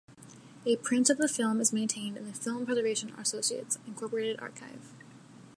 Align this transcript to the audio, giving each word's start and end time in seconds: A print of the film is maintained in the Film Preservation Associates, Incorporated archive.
A 0.65 0.77
print 0.77 1.11
of 1.11 1.19
the 1.19 1.27
film 1.27 1.61
is 1.61 1.71
maintained 1.71 2.17
in 2.17 2.25
the 2.25 2.33
Film 2.33 2.65
Preservation 2.65 3.13
Associates, 3.19 3.77
Incorporated 3.85 4.39
archive. 4.39 4.91